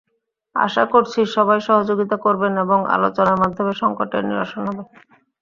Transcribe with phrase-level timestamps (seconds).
[0.55, 4.83] আশা করছি, সবাই সহযোগিতা করবেন এবং আলোচনার মাধ্যমে সংকটের নিরসন হবে।